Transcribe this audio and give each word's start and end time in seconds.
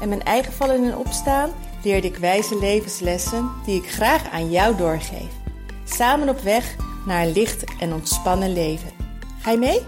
en 0.00 0.08
mijn 0.08 0.22
eigen 0.22 0.52
vallen 0.52 0.84
en 0.84 0.96
opstaan 0.96 1.50
leerde 1.82 2.06
ik 2.06 2.16
wijze 2.16 2.58
levenslessen 2.58 3.50
die 3.64 3.82
ik 3.82 3.90
graag 3.90 4.30
aan 4.30 4.50
jou 4.50 4.76
doorgeef. 4.76 5.30
Samen 5.84 6.28
op 6.28 6.40
weg 6.40 6.76
naar 7.06 7.22
een 7.22 7.32
licht 7.32 7.64
en 7.80 7.92
ontspannen 7.92 8.52
leven. 8.52 8.90
Ga 9.40 9.50
je 9.50 9.58
mee? 9.58 9.80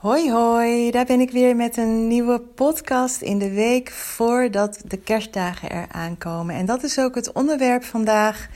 Hoi 0.00 0.30
hoi, 0.30 0.90
daar 0.90 1.04
ben 1.04 1.20
ik 1.20 1.30
weer 1.30 1.56
met 1.56 1.76
een 1.76 2.06
nieuwe 2.06 2.40
podcast 2.40 3.20
in 3.20 3.38
de 3.38 3.50
week 3.50 3.90
voordat 3.90 4.82
de 4.84 4.96
kerstdagen 4.96 5.70
eraan 5.70 6.18
komen. 6.18 6.54
En 6.54 6.66
dat 6.66 6.82
is 6.82 6.98
ook 6.98 7.14
het 7.14 7.32
onderwerp 7.32 7.84
vandaag 7.84 8.48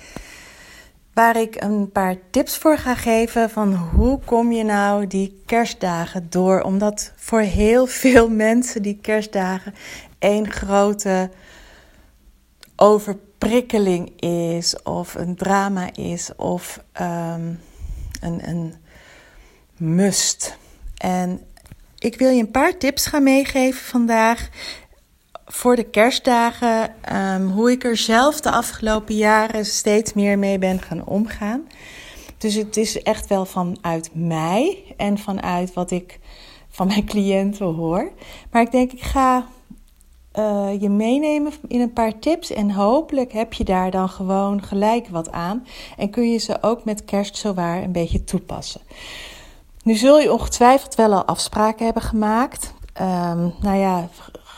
waar 1.15 1.37
ik 1.37 1.63
een 1.63 1.91
paar 1.93 2.17
tips 2.31 2.57
voor 2.57 2.79
ga 2.79 2.95
geven 2.95 3.51
van 3.51 3.75
hoe 3.75 4.19
kom 4.25 4.53
je 4.53 4.65
nou 4.65 5.07
die 5.07 5.43
kerstdagen 5.47 6.27
door. 6.31 6.61
Omdat 6.61 7.13
voor 7.17 7.41
heel 7.41 7.87
veel 7.87 8.29
mensen 8.47 8.83
die 8.83 8.98
kerstdagen 9.01 9.75
één 10.19 10.51
grote 10.51 11.31
overprikkeling 12.77 14.21
is 14.21 14.83
of 14.83 15.15
een 15.15 15.37
drama 15.37 15.89
is 15.95 16.31
of 16.37 16.81
um, 17.01 17.61
een, 18.21 18.49
een 18.49 18.75
must. 19.77 20.56
En 20.97 21.41
ik 21.99 22.19
wil 22.19 22.31
je 22.31 22.41
een 22.41 22.51
paar 22.51 22.77
tips 22.77 23.06
gaan 23.06 23.23
meegeven 23.23 23.84
vandaag 23.84 24.49
voor 25.47 25.77
de 25.77 25.84
kerstdagen. 25.84 26.95
Um, 27.12 27.50
hoe 27.50 27.70
ik 27.70 27.84
er 27.84 27.97
zelf 27.97 28.41
de 28.41 28.50
afgelopen 28.50 29.14
jaren 29.14 29.67
steeds 29.67 30.12
meer 30.12 30.39
mee 30.39 30.59
ben 30.59 30.81
gaan 30.81 31.06
omgaan. 31.06 31.67
Dus 32.39 32.55
het 32.55 32.77
is 32.77 33.03
echt 33.03 33.27
wel 33.27 33.45
vanuit 33.45 34.11
mij 34.12 34.95
en 34.97 35.19
vanuit 35.19 35.72
wat 35.72 35.91
ik 35.91 36.20
van 36.69 36.87
mijn 36.87 37.05
cliënten 37.05 37.67
hoor. 37.67 38.12
Maar 38.50 38.62
ik 38.62 38.70
denk, 38.70 38.92
ik 38.92 39.03
ga 39.03 39.47
uh, 40.39 40.81
je 40.81 40.89
meenemen 40.89 41.53
in 41.69 41.81
een 41.81 41.92
paar 41.92 42.19
tips. 42.19 42.50
En 42.50 42.70
hopelijk 42.70 43.33
heb 43.33 43.53
je 43.53 43.65
daar 43.65 43.91
dan 43.91 44.09
gewoon 44.09 44.62
gelijk 44.62 45.09
wat 45.09 45.33
aan. 45.33 45.67
En 45.97 46.11
kun 46.11 46.31
je 46.31 46.39
ze 46.39 46.59
ook 46.61 46.84
met 46.84 47.05
kerst 47.05 47.37
zowaar 47.37 47.83
een 47.83 47.92
beetje 47.92 48.25
toepassen. 48.25 48.81
Nu 49.83 49.95
zul 49.95 50.19
je 50.19 50.33
ongetwijfeld 50.33 50.95
wel 50.95 51.12
al 51.12 51.25
afspraken 51.25 51.84
hebben 51.84 52.03
gemaakt. 52.03 52.72
Um, 53.00 53.55
nou 53.61 53.77
ja, 53.77 54.09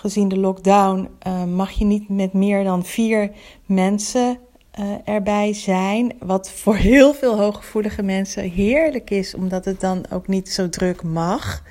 gezien 0.07 0.29
de 0.29 0.39
lockdown 0.39 1.09
uh, 1.27 1.45
mag 1.45 1.71
je 1.71 1.85
niet 1.85 2.09
met 2.09 2.33
meer 2.33 2.65
dan 2.65 2.85
vier 2.85 3.31
mensen 3.65 4.39
uh, 4.81 4.85
erbij 5.05 5.53
zijn. 5.53 6.13
Wat 6.19 6.51
voor 6.51 6.77
heel 6.77 7.15
veel 7.15 7.39
hooggevoelige 7.39 8.03
mensen 8.03 8.51
heerlijk 8.51 9.11
is, 9.11 9.35
omdat 9.35 9.65
het 9.65 9.81
dan 9.81 10.05
ook 10.11 10.29
niet 10.29 10.49
zo 10.49 10.69
druk 10.69 11.03
mag. 11.03 11.63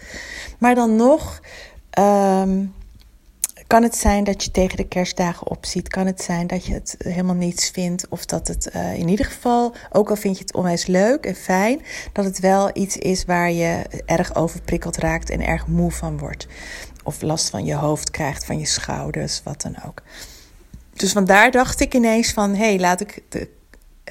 Maar 0.59 0.75
dan 0.75 0.95
nog. 0.95 1.41
Um, 1.99 2.73
kan 3.67 3.83
het 3.83 3.95
zijn 3.95 4.23
dat 4.23 4.43
je 4.43 4.51
tegen 4.51 4.77
de 4.77 4.87
kerstdagen 4.87 5.47
opziet? 5.47 5.87
Kan 5.87 6.05
het 6.05 6.21
zijn 6.21 6.47
dat 6.47 6.65
je 6.65 6.73
het 6.73 6.95
helemaal 6.97 7.35
niets 7.35 7.69
vindt? 7.69 8.07
Of 8.09 8.25
dat 8.25 8.47
het 8.47 8.69
uh, 8.75 8.97
in 8.97 9.07
ieder 9.07 9.25
geval, 9.25 9.73
ook 9.91 10.09
al 10.09 10.15
vind 10.15 10.37
je 10.37 10.43
het 10.43 10.53
onwijs 10.53 10.85
leuk 10.85 11.25
en 11.25 11.35
fijn, 11.35 11.81
dat 12.13 12.25
het 12.25 12.39
wel 12.39 12.69
iets 12.73 12.97
is 12.97 13.25
waar 13.25 13.51
je 13.51 13.81
erg 14.05 14.35
overprikkeld 14.35 14.97
raakt 14.97 15.29
en 15.29 15.45
erg 15.45 15.67
moe 15.67 15.91
van 15.91 16.17
wordt. 16.17 16.47
Of 17.05 17.21
last 17.21 17.49
van 17.49 17.65
je 17.65 17.75
hoofd 17.75 18.11
krijgt, 18.11 18.45
van 18.45 18.59
je 18.59 18.65
schouders, 18.65 19.41
wat 19.43 19.61
dan 19.61 19.75
ook. 19.85 20.01
Dus 20.93 21.11
vandaar 21.11 21.51
dacht 21.51 21.79
ik 21.79 21.93
ineens 21.93 22.31
van, 22.31 22.49
hé, 22.49 22.65
hey, 22.65 22.79
laat 22.79 23.01
ik 23.01 23.23
de 23.29 23.49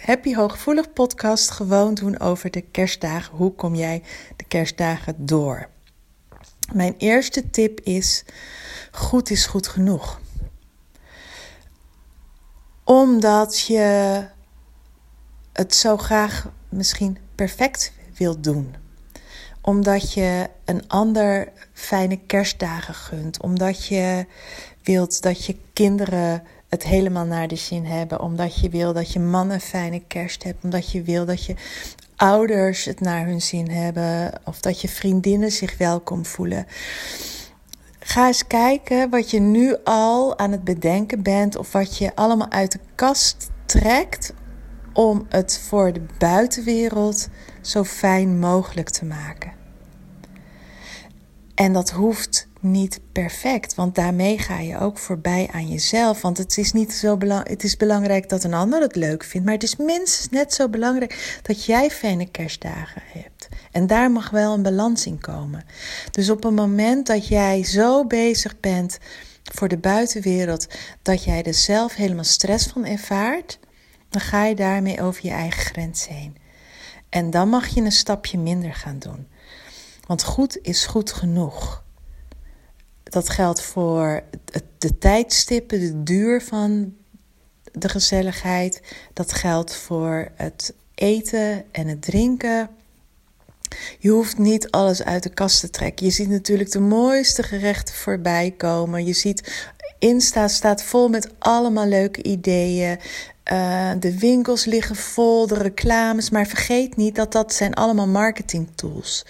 Happy 0.00 0.34
Hooggevoelig 0.34 0.92
podcast 0.92 1.50
gewoon 1.50 1.94
doen 1.94 2.20
over 2.20 2.50
de 2.50 2.60
kerstdagen. 2.60 3.36
Hoe 3.36 3.54
kom 3.54 3.74
jij 3.74 4.02
de 4.36 4.44
kerstdagen 4.44 5.26
door? 5.26 5.68
Mijn 6.72 6.94
eerste 6.98 7.50
tip 7.50 7.80
is 7.80 8.24
goed 8.90 9.30
is 9.30 9.46
goed 9.46 9.66
genoeg. 9.66 10.20
Omdat 12.84 13.60
je 13.60 14.26
het 15.52 15.74
zo 15.74 15.96
graag 15.96 16.48
misschien 16.68 17.18
perfect 17.34 17.92
wilt 18.16 18.44
doen. 18.44 18.74
Omdat 19.64 20.12
je 20.12 20.48
een 20.64 20.88
ander 20.88 21.52
fijne 21.72 22.18
kerstdagen 22.26 22.94
gunt. 22.94 23.42
Omdat 23.42 23.86
je 23.86 24.26
wilt 24.82 25.22
dat 25.22 25.44
je 25.44 25.56
kinderen 25.72 26.42
het 26.68 26.82
helemaal 26.82 27.24
naar 27.24 27.48
de 27.48 27.56
zin 27.56 27.84
hebben. 27.84 28.20
Omdat 28.20 28.60
je 28.60 28.68
wil 28.68 28.92
dat 28.92 29.12
je 29.12 29.20
man 29.20 29.50
een 29.50 29.60
fijne 29.60 30.02
kerst 30.06 30.42
hebt. 30.42 30.64
Omdat 30.64 30.90
je 30.90 31.02
wil 31.02 31.24
dat 31.24 31.44
je 31.44 31.54
ouders 32.16 32.84
het 32.84 33.00
naar 33.00 33.26
hun 33.26 33.42
zin 33.42 33.70
hebben. 33.70 34.32
Of 34.44 34.60
dat 34.60 34.80
je 34.80 34.88
vriendinnen 34.88 35.50
zich 35.50 35.78
welkom 35.78 36.26
voelen. 36.26 36.66
Ga 38.06 38.26
eens 38.26 38.46
kijken 38.46 39.10
wat 39.10 39.30
je 39.30 39.40
nu 39.40 39.76
al 39.84 40.38
aan 40.38 40.52
het 40.52 40.64
bedenken 40.64 41.22
bent 41.22 41.56
of 41.56 41.72
wat 41.72 41.98
je 41.98 42.14
allemaal 42.14 42.50
uit 42.50 42.72
de 42.72 42.78
kast 42.94 43.50
trekt 43.66 44.34
om 44.92 45.26
het 45.28 45.60
voor 45.68 45.92
de 45.92 46.02
buitenwereld 46.18 47.28
zo 47.66 47.84
fijn 47.84 48.38
mogelijk 48.38 48.88
te 48.88 49.04
maken. 49.04 49.52
En 51.54 51.72
dat 51.72 51.90
hoeft 51.90 52.48
niet 52.60 53.00
perfect, 53.12 53.74
want 53.74 53.94
daarmee 53.94 54.38
ga 54.38 54.58
je 54.58 54.78
ook 54.78 54.98
voorbij 54.98 55.48
aan 55.52 55.68
jezelf. 55.68 56.22
Want 56.22 56.38
het 56.38 56.58
is 56.58 56.72
niet 56.72 56.92
zo 56.92 57.16
belangrijk. 57.16 57.50
Het 57.50 57.64
is 57.64 57.76
belangrijk 57.76 58.28
dat 58.28 58.44
een 58.44 58.54
ander 58.54 58.80
het 58.80 58.96
leuk 58.96 59.24
vindt, 59.24 59.46
maar 59.46 59.54
het 59.54 59.62
is 59.62 59.76
minstens 59.76 60.28
net 60.28 60.54
zo 60.54 60.68
belangrijk 60.68 61.38
dat 61.42 61.64
jij 61.64 61.90
fijne 61.90 62.30
kerstdagen 62.30 63.02
hebt. 63.06 63.48
En 63.70 63.86
daar 63.86 64.10
mag 64.10 64.30
wel 64.30 64.52
een 64.52 64.62
balans 64.62 65.06
in 65.06 65.20
komen. 65.20 65.64
Dus 66.10 66.30
op 66.30 66.44
een 66.44 66.54
moment 66.54 67.06
dat 67.06 67.28
jij 67.28 67.64
zo 67.64 68.06
bezig 68.06 68.60
bent 68.60 68.98
voor 69.52 69.68
de 69.68 69.78
buitenwereld 69.78 70.66
dat 71.02 71.24
jij 71.24 71.42
er 71.42 71.54
zelf 71.54 71.94
helemaal 71.94 72.24
stress 72.24 72.66
van 72.66 72.84
ervaart, 72.84 73.58
dan 74.08 74.20
ga 74.20 74.44
je 74.44 74.54
daarmee 74.54 75.02
over 75.02 75.26
je 75.26 75.30
eigen 75.30 75.62
grens 75.62 76.08
heen. 76.08 76.36
En 77.14 77.30
dan 77.30 77.48
mag 77.48 77.66
je 77.66 77.80
een 77.80 77.92
stapje 77.92 78.38
minder 78.38 78.74
gaan 78.74 78.98
doen. 78.98 79.26
Want 80.06 80.22
goed 80.22 80.58
is 80.62 80.86
goed 80.86 81.12
genoeg. 81.12 81.84
Dat 83.02 83.28
geldt 83.28 83.62
voor 83.62 84.22
de 84.78 84.98
tijdstippen, 84.98 85.80
de 85.80 86.02
duur 86.02 86.42
van 86.42 86.94
de 87.72 87.88
gezelligheid. 87.88 88.82
Dat 89.12 89.32
geldt 89.32 89.74
voor 89.74 90.28
het 90.34 90.74
eten 90.94 91.64
en 91.72 91.86
het 91.86 92.02
drinken. 92.02 92.70
Je 93.98 94.10
hoeft 94.10 94.38
niet 94.38 94.70
alles 94.70 95.02
uit 95.02 95.22
de 95.22 95.34
kast 95.34 95.60
te 95.60 95.70
trekken. 95.70 96.06
Je 96.06 96.12
ziet 96.12 96.28
natuurlijk 96.28 96.70
de 96.70 96.80
mooiste 96.80 97.42
gerechten 97.42 97.94
voorbij 97.94 98.54
komen. 98.56 99.04
Je 99.04 99.12
ziet 99.12 99.68
Insta 99.98 100.48
staat 100.48 100.82
vol 100.82 101.08
met 101.08 101.28
allemaal 101.38 101.86
leuke 101.86 102.22
ideeën. 102.22 102.98
Uh, 103.52 103.90
de 103.98 104.18
winkels 104.18 104.64
liggen 104.64 104.96
vol, 104.96 105.46
de 105.46 105.54
reclames. 105.54 106.30
Maar 106.30 106.46
vergeet 106.46 106.96
niet 106.96 107.14
dat 107.14 107.32
dat 107.32 107.52
zijn 107.52 107.74
allemaal 107.74 108.06
marketing 108.06 108.68
tools. 108.74 109.26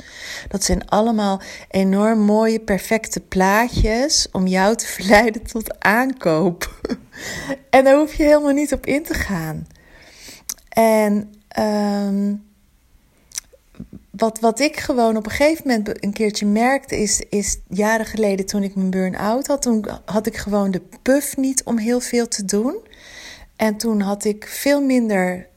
Dat 0.49 0.65
zijn 0.65 0.89
allemaal 0.89 1.41
enorm 1.71 2.19
mooie, 2.19 2.61
perfecte 2.61 3.21
plaatjes 3.21 4.29
om 4.33 4.47
jou 4.47 4.77
te 4.77 4.87
verleiden 4.95 5.43
tot 5.43 5.81
aankoop. 5.81 6.81
en 7.71 7.85
daar 7.85 7.97
hoef 7.97 8.15
je 8.15 8.23
helemaal 8.23 8.53
niet 8.53 8.73
op 8.73 8.87
in 8.87 9.03
te 9.03 9.15
gaan. 9.15 9.67
En 10.69 11.35
um, 11.59 12.43
wat, 14.11 14.41
wat 14.41 14.61
ik 14.61 14.77
gewoon 14.81 15.17
op 15.17 15.25
een 15.25 15.33
gegeven 15.33 15.69
moment 15.69 16.05
een 16.05 16.13
keertje 16.13 16.47
merkte, 16.47 16.97
is, 16.97 17.23
is 17.29 17.59
jaren 17.69 18.07
geleden 18.07 18.47
toen 18.47 18.63
ik 18.63 18.75
mijn 18.75 18.91
burn-out 18.91 19.47
had, 19.47 19.63
toen 19.63 19.85
had 20.05 20.27
ik 20.27 20.37
gewoon 20.37 20.71
de 20.71 20.83
puff 21.03 21.37
niet 21.37 21.65
om 21.65 21.79
heel 21.79 22.01
veel 22.01 22.29
te 22.29 22.45
doen. 22.45 22.77
En 23.57 23.77
toen 23.77 24.01
had 24.01 24.25
ik 24.25 24.47
veel 24.47 24.81
minder 24.81 25.49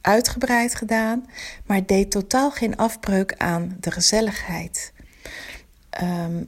uitgebreid 0.00 0.74
gedaan, 0.74 1.26
maar 1.66 1.86
deed 1.86 2.10
totaal 2.10 2.50
geen 2.50 2.76
afbreuk 2.76 3.34
aan 3.36 3.76
de 3.80 3.90
gezelligheid. 3.90 4.92
Um, 6.02 6.46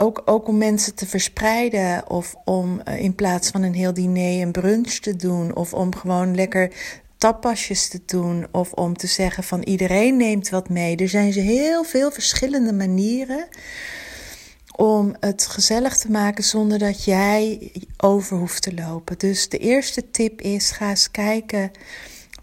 ook, 0.00 0.22
ook 0.24 0.48
om 0.48 0.58
mensen 0.58 0.94
te 0.94 1.06
verspreiden 1.06 2.10
of 2.10 2.34
om 2.44 2.80
uh, 2.88 2.98
in 2.98 3.14
plaats 3.14 3.50
van 3.50 3.62
een 3.62 3.74
heel 3.74 3.94
diner 3.94 4.42
een 4.42 4.52
brunch 4.52 4.92
te 4.92 5.16
doen 5.16 5.54
of 5.56 5.74
om 5.74 5.94
gewoon 5.94 6.34
lekker 6.34 6.72
tappasjes 7.18 7.88
te 7.88 8.00
doen 8.06 8.46
of 8.50 8.72
om 8.72 8.96
te 8.96 9.06
zeggen 9.06 9.44
van 9.44 9.62
iedereen 9.62 10.16
neemt 10.16 10.48
wat 10.48 10.68
mee. 10.68 10.96
Er 10.96 11.08
zijn 11.08 11.32
heel 11.32 11.84
veel 11.84 12.10
verschillende 12.10 12.72
manieren 12.72 13.48
om 14.76 15.16
het 15.20 15.46
gezellig 15.46 15.96
te 15.96 16.10
maken 16.10 16.44
zonder 16.44 16.78
dat 16.78 17.04
jij 17.04 17.72
over 17.96 18.36
hoeft 18.36 18.62
te 18.62 18.74
lopen. 18.74 19.18
Dus 19.18 19.48
de 19.48 19.58
eerste 19.58 20.10
tip 20.10 20.40
is: 20.40 20.70
ga 20.70 20.88
eens 20.88 21.10
kijken 21.10 21.70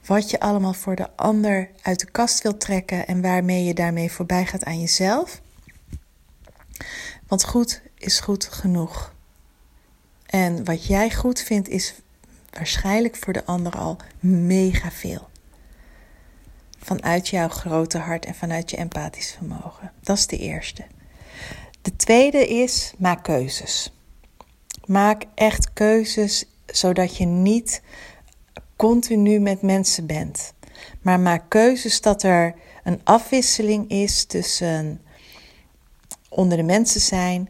wat 0.06 0.30
je 0.30 0.40
allemaal 0.40 0.74
voor 0.74 0.96
de 0.96 1.10
ander 1.16 1.70
uit 1.82 2.00
de 2.00 2.12
kast 2.12 2.42
wilt 2.42 2.60
trekken 2.60 3.08
en 3.08 3.22
waarmee 3.22 3.64
je 3.64 3.74
daarmee 3.74 4.12
voorbij 4.12 4.46
gaat 4.46 4.64
aan 4.64 4.80
jezelf. 4.80 5.42
Want 7.28 7.44
goed 7.44 7.82
is 7.98 8.20
goed 8.20 8.46
genoeg. 8.46 9.14
En 10.26 10.66
wat 10.66 10.86
jij 10.86 11.14
goed 11.14 11.40
vindt 11.40 11.70
is 11.70 11.94
waarschijnlijk 12.50 13.16
voor 13.16 13.34
de 13.34 13.46
ander 13.46 13.78
al 13.78 13.98
mega 14.20 14.92
veel. 14.92 15.30
Vanuit 16.80 17.28
jouw 17.28 17.50
grote 17.50 17.98
hart 17.98 18.26
en 18.26 18.36
vanuit 18.36 18.70
je 18.70 18.78
empathisch 18.78 19.32
vermogen. 19.32 19.92
Dat 20.02 20.18
is 20.18 20.28
de 20.28 20.38
eerste. 20.38 20.84
De 21.82 21.96
tweede 21.96 22.48
is 22.48 22.94
maak 22.98 23.24
keuzes. 23.24 23.94
Maak 24.86 25.24
echt 25.36 25.74
keuzes 25.74 26.46
zodat 26.66 27.18
je 27.18 27.26
niet 27.26 27.82
continu 28.76 29.40
met 29.40 29.62
mensen 29.62 30.06
bent. 30.06 30.54
Maar 31.02 31.20
maak 31.20 31.44
keuzes 31.48 32.02
dat 32.02 32.24
er 32.24 32.56
een 32.84 33.00
afwisseling 33.04 33.90
is 33.90 34.26
tussen 34.26 35.02
onder 36.30 36.58
de 36.58 36.64
mensen 36.64 37.02
zijn 37.02 37.50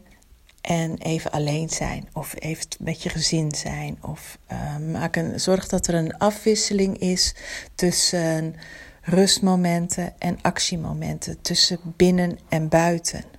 en 0.60 0.98
even 0.98 1.30
alleen 1.30 1.68
zijn. 1.68 2.08
Of 2.12 2.34
even 2.38 2.66
met 2.78 3.02
je 3.02 3.08
gezin 3.08 3.54
zijn. 3.54 3.98
Of 4.00 4.38
uh, 4.52 4.76
maak 4.76 5.16
een, 5.16 5.40
zorg 5.40 5.68
dat 5.68 5.86
er 5.86 5.94
een 5.94 6.16
afwisseling 6.18 6.98
is 6.98 7.34
tussen 7.74 8.54
rustmomenten 9.02 10.14
en 10.18 10.38
actiemomenten. 10.42 11.40
Tussen 11.40 11.78
binnen 11.96 12.38
en 12.48 12.68
buiten. 12.68 13.31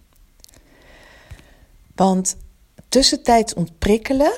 Want 1.95 2.37
tussentijds 2.89 3.53
ontprikkelen 3.53 4.31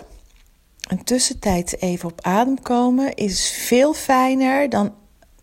een 0.88 1.04
tussentijd 1.04 1.82
even 1.82 2.10
op 2.10 2.22
adem 2.22 2.62
komen 2.62 3.16
is 3.16 3.50
veel 3.50 3.94
fijner 3.94 4.70
dan 4.70 4.94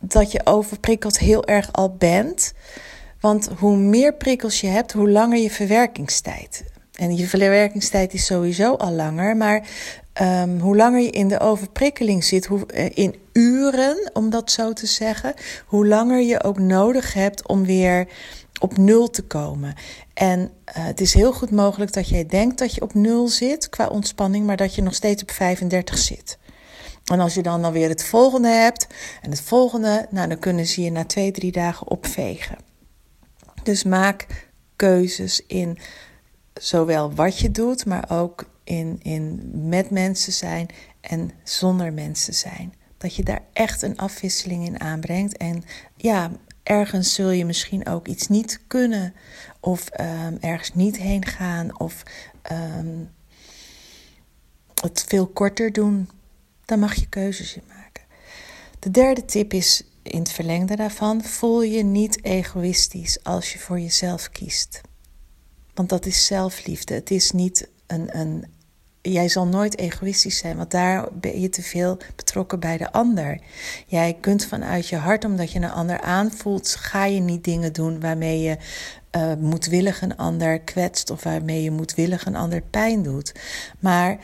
dat 0.01 0.33
je 0.33 0.41
overprikkeld 0.45 1.19
heel 1.19 1.45
erg 1.45 1.73
al 1.73 1.95
bent. 1.97 2.53
Want 3.21 3.49
hoe 3.59 3.77
meer 3.77 4.15
prikkels 4.15 4.61
je 4.61 4.67
hebt, 4.67 4.93
hoe 4.93 5.11
langer 5.11 5.39
je 5.39 5.51
verwerkingstijd. 5.51 6.65
En 6.93 7.17
je 7.17 7.27
verwerkingstijd 7.27 8.15
is 8.15 8.27
sowieso 8.27 8.75
al 8.75 8.93
langer, 8.93 9.37
maar 9.37 9.67
um, 10.21 10.61
hoe 10.61 10.77
langer 10.77 11.01
je 11.01 11.11
in 11.11 11.29
de 11.29 11.41
overprikkeling 11.41 12.25
zit, 12.25 12.47
hoe, 12.47 12.67
eh, 12.67 12.91
in 12.95 13.15
uren, 13.33 14.11
om 14.13 14.31
dat 14.31 14.51
zo 14.51 14.73
te 14.73 14.87
zeggen, 14.87 15.35
hoe 15.67 15.87
langer 15.87 16.21
je 16.21 16.43
ook 16.43 16.59
nodig 16.59 17.15
hebt 17.15 17.49
om 17.49 17.65
weer 17.65 18.09
op 18.63 18.77
nul 18.77 19.11
te 19.11 19.23
komen. 19.23 19.75
En 20.15 20.41
uh, 20.41 20.47
het 20.67 21.01
is 21.01 21.15
heel 21.15 21.33
goed 21.33 21.51
mogelijk 21.51 21.93
dat 21.93 22.09
jij 22.09 22.27
denkt 22.27 22.59
dat 22.59 22.75
je 22.75 22.83
op 22.83 22.95
nul 22.95 23.29
zit 23.29 23.69
qua 23.69 23.87
ontspanning, 23.87 24.47
maar 24.47 24.57
dat 24.57 24.75
je 24.75 24.83
nog 24.83 24.95
steeds 24.95 25.23
op 25.23 25.31
35 25.31 25.99
zit. 25.99 26.39
En 27.05 27.21
als 27.21 27.35
je 27.35 27.43
dan 27.43 27.65
alweer 27.65 27.89
het 27.89 28.05
volgende 28.05 28.49
hebt 28.49 28.87
en 29.23 29.31
het 29.31 29.41
volgende, 29.41 30.07
nou 30.11 30.29
dan 30.29 30.39
kunnen 30.39 30.67
ze 30.67 30.83
je 30.83 30.91
na 30.91 31.05
twee, 31.05 31.31
drie 31.31 31.53
dagen 31.53 31.89
opvegen. 31.89 32.57
Dus 33.63 33.83
maak 33.83 34.27
keuzes 34.77 35.47
in 35.47 35.79
zowel 36.55 37.15
wat 37.15 37.39
je 37.39 37.51
doet, 37.51 37.87
maar 37.87 38.11
ook 38.11 38.45
in, 38.65 38.99
in 39.03 39.51
met 39.69 39.91
mensen 39.91 40.33
zijn 40.33 40.67
en 41.01 41.31
zonder 41.43 41.93
mensen 41.93 42.35
zijn. 42.35 42.75
Dat 42.99 43.15
je 43.15 43.23
daar 43.23 43.43
echt 43.53 43.83
een 43.83 43.99
afwisseling 43.99 44.67
in 44.67 44.81
aanbrengt. 44.81 45.37
En 45.37 45.65
ja, 45.97 46.31
ergens 46.63 47.15
zul 47.15 47.31
je 47.31 47.45
misschien 47.45 47.87
ook 47.87 48.07
iets 48.07 48.29
niet 48.29 48.61
kunnen, 48.67 49.15
of 49.61 49.89
um, 50.01 50.39
ergens 50.41 50.75
niet 50.75 50.97
heen 50.97 51.27
gaan, 51.27 51.79
of 51.79 52.03
um, 52.53 53.11
het 54.81 55.05
veel 55.09 55.27
korter 55.27 55.73
doen. 55.73 56.09
Dan 56.65 56.79
mag 56.79 56.95
je 56.95 57.07
keuzes 57.07 57.57
in 57.57 57.63
maken. 57.69 58.05
De 58.79 58.91
derde 58.91 59.25
tip 59.25 59.53
is 59.53 59.83
in 60.03 60.19
het 60.19 60.33
verlengde 60.33 60.77
daarvan: 60.77 61.25
voel 61.25 61.63
je 61.63 61.83
niet 61.83 62.25
egoïstisch 62.25 63.25
als 63.25 63.53
je 63.53 63.59
voor 63.59 63.81
jezelf 63.81 64.29
kiest. 64.29 64.81
Want 65.75 65.89
dat 65.89 66.07
is 66.07 66.27
zelfliefde. 66.27 66.95
Het 66.95 67.11
is 67.11 67.31
niet 67.31 67.69
een, 67.87 68.19
een 68.19 68.45
jij 69.03 69.29
zal 69.29 69.47
nooit 69.47 69.79
egoïstisch 69.79 70.39
zijn, 70.39 70.57
want 70.57 70.71
daar 70.71 71.09
ben 71.13 71.41
je 71.41 71.49
te 71.49 71.63
veel 71.63 71.99
betrokken 72.17 72.61
bij 72.61 72.79
de 72.79 72.93
ander. 72.93 73.41
Jij 73.87 74.17
kunt 74.21 74.45
vanuit 74.45 74.89
je 74.89 74.97
hart, 74.97 75.25
omdat 75.25 75.53
je 75.53 75.59
een 75.59 75.71
ander 75.71 76.01
aanvoelt, 76.01 76.69
ga 76.69 77.05
je 77.05 77.21
niet 77.21 77.45
dingen 77.45 77.73
doen 77.73 78.01
waarmee 78.01 78.41
je 78.41 78.57
uh, 79.17 79.35
moedwillig 79.35 80.03
een 80.03 80.17
ander 80.17 80.61
kwetst 80.61 81.11
of 81.11 81.23
waarmee 81.23 81.63
je 81.63 81.71
moedwillig 81.71 82.27
een 82.27 82.37
ander 82.37 82.63
pijn 82.63 83.03
doet. 83.03 83.33
Maar 83.79 84.19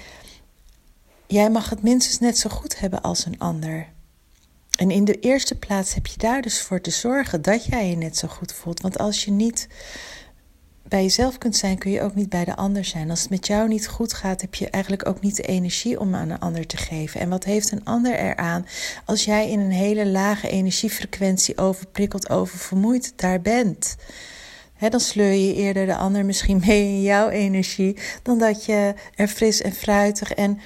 jij 1.26 1.50
mag 1.50 1.70
het 1.70 1.82
minstens 1.82 2.18
net 2.18 2.38
zo 2.38 2.50
goed 2.50 2.78
hebben 2.78 3.02
als 3.02 3.24
een 3.26 3.38
ander. 3.38 3.86
En 4.78 4.90
in 4.90 5.04
de 5.04 5.20
eerste 5.20 5.54
plaats 5.54 5.94
heb 5.94 6.06
je 6.06 6.18
daar 6.18 6.42
dus 6.42 6.60
voor 6.60 6.80
te 6.80 6.90
zorgen 6.90 7.42
dat 7.42 7.64
jij 7.64 7.88
je 7.88 7.96
net 7.96 8.16
zo 8.16 8.28
goed 8.28 8.52
voelt. 8.52 8.80
Want 8.80 8.98
als 8.98 9.24
je 9.24 9.30
niet 9.30 9.68
bij 10.88 11.02
jezelf 11.02 11.38
kunt 11.38 11.56
zijn, 11.56 11.78
kun 11.78 11.90
je 11.90 12.02
ook 12.02 12.14
niet 12.14 12.28
bij 12.28 12.44
de 12.44 12.56
ander 12.56 12.84
zijn. 12.84 13.10
Als 13.10 13.20
het 13.20 13.30
met 13.30 13.46
jou 13.46 13.68
niet 13.68 13.88
goed 13.88 14.12
gaat, 14.12 14.40
heb 14.40 14.54
je 14.54 14.70
eigenlijk 14.70 15.08
ook 15.08 15.20
niet 15.20 15.36
de 15.36 15.42
energie 15.42 16.00
om 16.00 16.14
aan 16.14 16.30
een 16.30 16.38
ander 16.38 16.66
te 16.66 16.76
geven. 16.76 17.20
En 17.20 17.28
wat 17.28 17.44
heeft 17.44 17.70
een 17.70 17.84
ander 17.84 18.18
eraan 18.18 18.66
als 19.04 19.24
jij 19.24 19.50
in 19.50 19.60
een 19.60 19.70
hele 19.70 20.06
lage 20.06 20.48
energiefrequentie 20.48 21.58
overprikkeld, 21.58 22.30
oververmoeid 22.30 23.12
daar 23.16 23.40
bent? 23.40 23.96
dan 24.88 25.00
sleur 25.00 25.32
je 25.32 25.54
eerder 25.54 25.86
de 25.86 25.96
ander 25.96 26.24
misschien 26.24 26.62
mee 26.66 26.82
in 26.82 27.02
jouw 27.02 27.28
energie, 27.28 27.96
dan 28.22 28.38
dat 28.38 28.64
je 28.64 28.94
er 29.14 29.28
fris 29.28 29.62
en 29.62 29.72
fruitig 29.72 30.32
en 30.32 30.60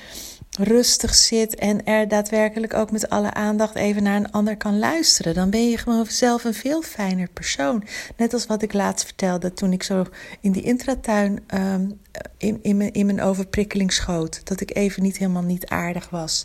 rustig 0.59 1.15
zit 1.15 1.55
en 1.55 1.85
er 1.85 2.09
daadwerkelijk 2.09 2.75
ook 2.75 2.91
met 2.91 3.09
alle 3.09 3.35
aandacht 3.35 3.75
even 3.75 4.03
naar 4.03 4.17
een 4.17 4.31
ander 4.31 4.57
kan 4.57 4.79
luisteren. 4.79 5.35
Dan 5.35 5.51
ben 5.51 5.71
je 5.71 5.79
gewoon 5.79 6.07
zelf 6.07 6.45
een 6.45 6.55
veel 6.55 6.83
fijner 6.83 7.29
persoon. 7.33 7.85
Net 8.17 8.33
als 8.33 8.47
wat 8.47 8.63
ik 8.63 8.73
laatst 8.73 9.05
vertelde 9.05 9.53
toen 9.53 9.73
ik 9.73 9.83
zo 9.83 10.05
in 10.41 10.53
die 10.53 10.63
intratuin 10.63 11.45
um, 11.55 12.01
in, 12.39 12.59
in, 12.63 12.77
mijn, 12.77 12.93
in 12.93 13.07
mijn 13.07 13.23
overprikkeling 13.23 13.93
schoot. 13.93 14.41
Dat 14.45 14.61
ik 14.61 14.77
even 14.77 15.03
niet 15.03 15.19
helemaal 15.19 15.43
niet 15.43 15.67
aardig 15.67 16.11
was. 16.11 16.45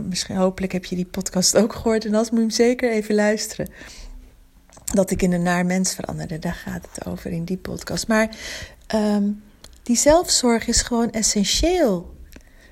Misschien, 0.00 0.36
hopelijk 0.36 0.72
heb 0.72 0.84
je 0.84 0.96
die 0.96 1.06
podcast 1.06 1.56
ook 1.56 1.74
gehoord 1.74 2.04
en 2.04 2.14
als 2.14 2.30
moet 2.30 2.38
je 2.38 2.44
hem 2.44 2.54
zeker 2.54 2.90
even 2.90 3.14
luisteren. 3.14 3.70
Dat 4.84 5.10
ik 5.10 5.22
in 5.22 5.32
een 5.32 5.42
naar 5.42 5.66
mens 5.66 5.94
veranderde, 5.94 6.38
daar 6.38 6.54
gaat 6.64 6.88
het 6.92 7.06
over 7.06 7.30
in 7.30 7.44
die 7.44 7.56
podcast. 7.56 8.08
Maar 8.08 8.36
um, 8.94 9.42
die 9.82 9.96
zelfzorg 9.96 10.66
is 10.66 10.82
gewoon 10.82 11.10
essentieel 11.10 12.16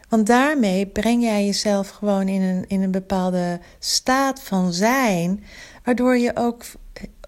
want 0.08 0.26
daarmee 0.26 0.86
breng 0.86 1.22
jij 1.22 1.44
jezelf 1.44 1.88
gewoon 1.88 2.28
in 2.28 2.42
een, 2.42 2.64
in 2.68 2.82
een 2.82 2.90
bepaalde 2.90 3.60
staat 3.78 4.42
van 4.42 4.72
zijn, 4.72 5.44
waardoor 5.84 6.18
je 6.18 6.36
ook 6.36 6.64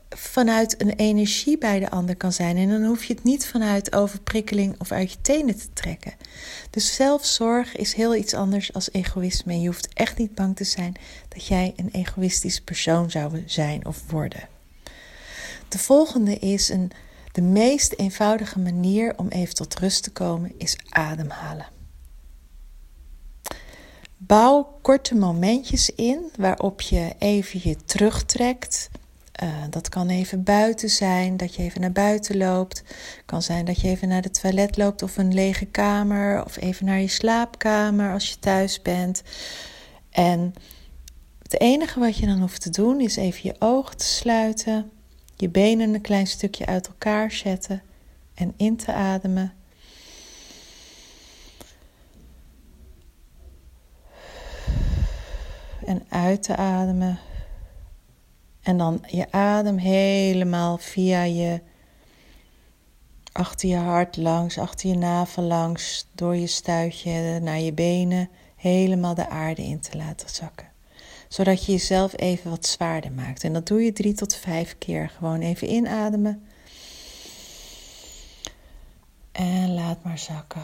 vanuit 0.09 0.81
een 0.81 0.91
energie 0.91 1.59
bij 1.59 1.81
de 1.81 1.91
ander 1.91 2.17
kan 2.17 2.33
zijn. 2.33 2.57
En 2.57 2.69
dan 2.69 2.85
hoef 2.85 3.05
je 3.05 3.15
het 3.15 3.25
niet 3.25 3.47
vanuit 3.47 3.95
overprikkeling 3.95 4.75
of 4.81 4.93
uit 4.93 5.13
je 5.13 5.21
tenen 5.21 5.57
te 5.57 5.73
trekken. 5.73 6.13
Dus 6.71 6.95
zelfzorg 6.95 7.77
is 7.77 7.95
heel 7.95 8.15
iets 8.15 8.35
anders 8.35 8.73
als 8.73 8.93
egoïsme. 8.93 9.53
En 9.53 9.61
je 9.61 9.67
hoeft 9.67 9.89
echt 9.95 10.19
niet 10.19 10.35
bang 10.35 10.57
te 10.57 10.65
zijn 10.65 10.95
dat 11.29 11.47
jij 11.47 11.73
een 11.77 11.89
egoïstisch 11.93 12.61
persoon 12.61 13.11
zou 13.11 13.43
zijn 13.47 13.87
of 13.87 14.11
worden. 14.11 14.49
De 15.69 15.79
volgende 15.79 16.35
is 16.39 16.69
een, 16.69 16.91
de 17.33 17.43
meest 17.43 17.93
eenvoudige 17.93 18.59
manier 18.59 19.13
om 19.17 19.29
even 19.29 19.55
tot 19.55 19.79
rust 19.79 20.03
te 20.03 20.11
komen, 20.11 20.53
is 20.59 20.77
ademhalen. 20.89 21.78
Bouw 24.21 24.79
korte 24.83 25.15
momentjes 25.15 25.91
in 25.91 26.31
waarop 26.37 26.81
je 26.81 27.15
even 27.19 27.61
je 27.63 27.77
terugtrekt. 27.85 28.91
Uh, 29.43 29.49
dat 29.71 29.89
kan 29.89 30.09
even 30.09 30.43
buiten 30.43 30.89
zijn, 30.89 31.37
dat 31.37 31.55
je 31.55 31.63
even 31.63 31.81
naar 31.81 31.93
buiten 31.93 32.37
loopt. 32.37 32.83
kan 33.25 33.43
zijn 33.43 33.65
dat 33.65 33.81
je 33.81 33.89
even 33.89 34.09
naar 34.09 34.23
de 34.23 34.31
toilet 34.31 34.77
loopt 34.77 35.03
of 35.03 35.17
een 35.17 35.35
lege 35.35 35.65
kamer. 35.65 36.45
Of 36.45 36.57
even 36.57 36.87
naar 36.87 37.01
je 37.01 37.09
slaapkamer 37.09 38.13
als 38.13 38.29
je 38.29 38.39
thuis 38.39 38.83
bent. 38.83 39.23
En 40.11 40.55
het 41.43 41.61
enige 41.61 42.01
wat 42.01 42.17
je 42.17 42.27
dan 42.27 42.41
hoeft 42.41 42.63
te 42.63 42.71
doen 42.71 43.01
is 43.01 43.17
even 43.17 43.41
je 43.43 43.57
ogen 43.59 43.97
te 43.97 44.05
sluiten. 44.05 44.91
Je 45.37 45.49
benen 45.49 45.95
een 45.95 46.01
klein 46.01 46.27
stukje 46.27 46.67
uit 46.67 46.87
elkaar 46.87 47.33
zetten. 47.33 47.83
En 48.35 48.55
in 48.57 48.77
te 48.77 48.93
ademen. 48.93 49.53
en 55.89 56.03
uit 56.19 56.43
te 56.43 56.57
ademen. 56.57 57.19
En 58.63 58.79
dan 58.79 59.05
je 59.07 59.33
adem 59.33 59.77
helemaal 59.77 60.79
via 60.79 61.23
je 61.23 61.61
achter 63.33 63.69
je 63.69 63.77
hart 63.77 64.17
langs, 64.17 64.59
achter 64.59 64.89
je 64.89 64.97
navel 64.97 65.43
langs, 65.43 66.07
door 66.13 66.37
je 66.37 66.47
stuitje 66.47 67.39
naar 67.41 67.61
je 67.61 67.73
benen, 67.73 68.29
helemaal 68.57 69.15
de 69.15 69.29
aarde 69.29 69.63
in 69.63 69.81
te 69.81 69.97
laten 69.97 70.29
zakken. 70.29 70.67
Zodat 71.29 71.65
je 71.65 71.73
jezelf 71.73 72.13
even 72.17 72.51
wat 72.51 72.67
zwaarder 72.67 73.13
maakt. 73.13 73.45
En 73.45 73.53
dat 73.53 73.67
doe 73.67 73.85
je 73.85 73.93
drie 73.93 74.15
tot 74.15 74.35
vijf 74.35 74.79
keer. 74.79 75.09
Gewoon 75.09 75.41
even 75.41 75.71
inademen. 75.71 76.43
En 79.33 79.75
laat 79.75 80.03
maar 80.03 80.19
zakken. 80.19 80.63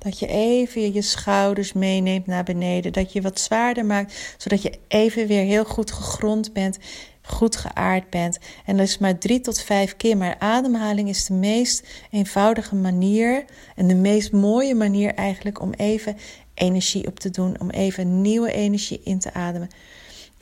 Dat 0.00 0.18
je 0.18 0.26
even 0.26 0.92
je 0.92 1.02
schouders 1.02 1.72
meeneemt 1.72 2.26
naar 2.26 2.44
beneden. 2.44 2.92
Dat 2.92 3.12
je 3.12 3.20
wat 3.20 3.40
zwaarder 3.40 3.84
maakt, 3.84 4.34
zodat 4.36 4.62
je 4.62 4.78
even 4.88 5.26
weer 5.26 5.44
heel 5.44 5.64
goed 5.64 5.92
gegrond 5.92 6.52
bent, 6.52 6.78
goed 7.22 7.56
geaard 7.56 8.10
bent. 8.10 8.38
En 8.64 8.76
dat 8.76 8.86
is 8.86 8.98
maar 8.98 9.18
drie 9.18 9.40
tot 9.40 9.60
vijf 9.60 9.96
keer. 9.96 10.16
Maar 10.16 10.36
ademhaling 10.38 11.08
is 11.08 11.24
de 11.24 11.34
meest 11.34 11.86
eenvoudige 12.10 12.74
manier 12.74 13.44
en 13.76 13.86
de 13.86 13.94
meest 13.94 14.32
mooie 14.32 14.74
manier 14.74 15.14
eigenlijk 15.14 15.60
om 15.60 15.72
even 15.72 16.16
energie 16.54 17.06
op 17.06 17.20
te 17.20 17.30
doen. 17.30 17.60
Om 17.60 17.70
even 17.70 18.20
nieuwe 18.20 18.52
energie 18.52 19.00
in 19.04 19.18
te 19.18 19.32
ademen. 19.32 19.68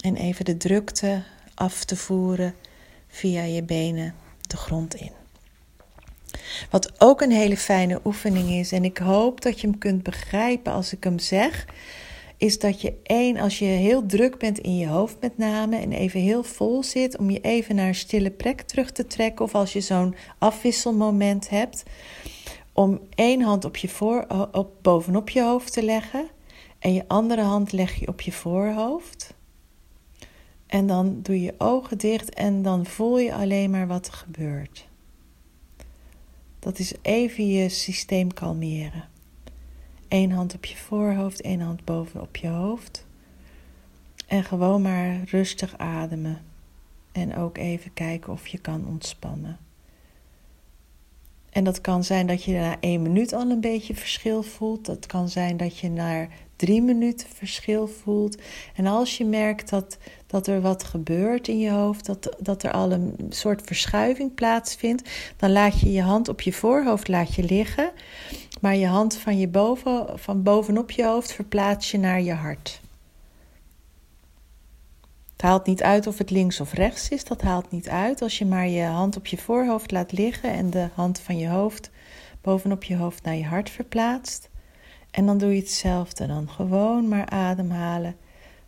En 0.01 0.17
even 0.17 0.45
de 0.45 0.57
drukte 0.57 1.23
af 1.55 1.85
te 1.85 1.97
voeren 1.97 2.55
via 3.09 3.43
je 3.43 3.63
benen 3.63 4.15
de 4.41 4.57
grond 4.57 4.95
in. 4.95 5.18
Wat 6.71 7.01
ook 7.01 7.21
een 7.21 7.31
hele 7.31 7.57
fijne 7.57 8.01
oefening 8.05 8.51
is, 8.51 8.73
en 8.73 8.85
ik 8.85 8.99
hoop 8.99 9.41
dat 9.41 9.61
je 9.61 9.67
hem 9.67 9.79
kunt 9.79 10.03
begrijpen 10.03 10.73
als 10.73 10.93
ik 10.93 11.05
hem 11.05 11.19
zeg, 11.19 11.67
is 12.37 12.59
dat 12.59 12.81
je 12.81 12.95
één, 13.03 13.37
als 13.37 13.59
je 13.59 13.65
heel 13.65 14.07
druk 14.07 14.39
bent 14.39 14.59
in 14.59 14.77
je 14.77 14.87
hoofd 14.87 15.17
met 15.21 15.39
name 15.39 15.77
en 15.77 15.93
even 15.93 16.21
heel 16.21 16.43
vol 16.43 16.83
zit, 16.83 17.19
om 17.19 17.31
je 17.31 17.41
even 17.41 17.75
naar 17.75 17.89
een 17.89 17.95
stille 17.95 18.31
plek 18.31 18.61
terug 18.61 18.91
te 18.91 19.07
trekken, 19.07 19.45
of 19.45 19.55
als 19.55 19.73
je 19.73 19.81
zo'n 19.81 20.15
afwisselmoment 20.39 21.49
hebt, 21.49 21.83
om 22.73 23.01
één 23.15 23.41
hand 23.41 23.65
op 23.65 23.77
je 23.77 23.89
voor, 23.89 24.27
op, 24.53 24.73
bovenop 24.83 25.29
je 25.29 25.43
hoofd 25.43 25.73
te 25.73 25.83
leggen 25.83 26.29
en 26.79 26.95
je 26.95 27.05
andere 27.09 27.43
hand 27.43 27.73
leg 27.73 27.95
je 27.95 28.09
op 28.09 28.21
je 28.21 28.33
voorhoofd. 28.33 29.35
En 30.67 30.87
dan 30.87 31.19
doe 31.23 31.41
je 31.43 31.55
ogen 31.59 31.99
dicht 31.99 32.35
en 32.35 32.63
dan 32.63 32.87
voel 32.87 33.19
je 33.19 33.35
alleen 33.35 33.71
maar 33.71 33.87
wat 33.87 34.07
er 34.07 34.13
gebeurt. 34.13 34.88
Dat 36.59 36.79
is 36.79 36.93
even 37.03 37.49
je 37.49 37.69
systeem 37.69 38.35
kalmeren. 38.35 39.09
Eén 40.09 40.33
hand 40.33 40.55
op 40.55 40.65
je 40.65 40.77
voorhoofd, 40.77 41.41
één 41.41 41.61
hand 41.61 41.85
boven 41.85 42.21
op 42.21 42.37
je 42.37 42.49
hoofd. 42.49 43.07
En 44.27 44.45
gewoon 44.45 44.83
maar 44.83 45.21
rustig 45.25 45.79
ademen. 45.79 46.43
En 47.13 47.37
ook 47.37 47.59
even 47.59 47.93
kijken 47.93 48.33
of 48.33 48.47
je 48.47 48.59
kan 48.59 48.87
ontspannen. 48.87 49.59
En 51.51 51.65
dat 51.65 51.81
kan 51.81 52.05
zijn 52.05 52.27
dat 52.27 52.45
je 52.45 52.53
na 52.53 52.81
één 52.81 53.03
minuut 53.03 53.33
al 53.33 53.51
een 53.51 53.61
beetje 53.61 53.95
verschil 53.95 54.43
voelt. 54.43 54.87
Dat 54.87 55.07
kan 55.07 55.29
zijn 55.29 55.57
dat 55.57 55.79
je 55.79 55.91
na 55.91 56.29
drie 56.59 56.83
minuten 56.83 57.29
verschil 57.35 57.87
voelt. 57.87 58.37
En 58.75 58.87
als 58.87 59.17
je 59.17 59.25
merkt 59.25 59.71
dat, 59.71 59.99
dat 60.27 60.47
er 60.47 60.61
wat 60.61 60.85
gebeurt 60.85 61.49
in 61.49 61.59
je 61.59 61.71
hoofd, 61.71 62.07
dat, 62.07 62.37
dat 62.39 62.63
er 62.63 62.73
al 62.73 62.93
een 62.93 63.15
soort 63.29 63.63
verschuiving 63.65 64.35
plaatsvindt, 64.35 65.11
dan 65.37 65.53
laat 65.53 65.81
je 65.81 65.93
je 65.93 66.03
hand 66.03 66.29
op 66.29 66.41
je 66.41 66.53
voorhoofd 66.53 67.09
laat 67.09 67.35
je 67.35 67.43
liggen. 67.43 67.91
Maar 68.61 68.77
je 68.77 68.87
hand 68.87 69.17
van, 69.17 69.39
je 69.39 69.49
boven, 69.49 70.19
van 70.19 70.43
bovenop 70.43 70.91
je 70.91 71.05
hoofd 71.05 71.33
verplaats 71.33 71.91
je 71.91 71.99
naar 71.99 72.21
je 72.21 72.35
hart. 72.35 72.81
Het 75.33 75.43
haalt 75.43 75.67
niet 75.67 75.83
uit 75.83 76.07
of 76.07 76.19
het 76.19 76.31
links 76.31 76.61
of 76.61 76.73
rechts 76.73 77.09
is, 77.09 77.25
dat 77.25 77.43
haalt 77.43 77.71
niet 77.71 77.89
uit. 77.89 78.23
Als 78.23 78.39
je 78.39 78.47
maar 78.47 78.69
je 78.69 78.85
hand 78.85 79.17
op 79.17 79.27
je 79.27 79.39
voorhoofd 79.39 79.91
laat 79.91 80.13
liggen 80.13 80.53
en 80.53 80.71
de 80.71 80.89
hand 80.95 81.21
van 81.21 81.39
je 81.39 81.49
hoofd 81.49 81.91
bovenop 82.41 82.85
je 82.85 82.97
hoofd 82.97 83.23
naar 83.23 83.37
je 83.37 83.45
hart 83.45 83.71
verplaatst. 83.71 84.49
En 85.11 85.27
dan 85.27 85.39
doe 85.39 85.55
je 85.55 85.61
hetzelfde. 85.61 86.27
Dan 86.27 86.49
gewoon 86.49 87.09
maar 87.09 87.29
ademhalen. 87.29 88.17